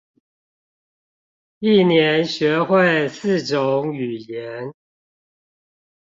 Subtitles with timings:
[1.59, 4.73] 一年學會四種語言